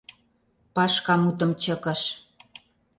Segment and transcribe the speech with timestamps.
[0.75, 2.01] —Пашка мутым чыкыш.